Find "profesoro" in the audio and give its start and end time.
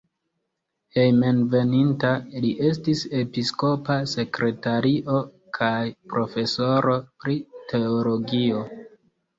6.17-6.99